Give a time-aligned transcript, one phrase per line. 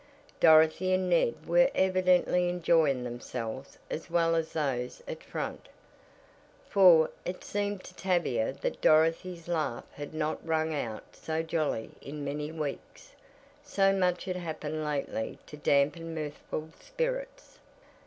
[0.39, 5.67] Dorothy and Ned were evidently enjoying themselves as well as those at front,
[6.67, 12.25] for, it seemed to Tavia that Dorothy's laugh had not rung out so jolly in
[12.25, 13.11] many weeks
[13.63, 17.59] so much had happened lately to dampen mirthful spirits.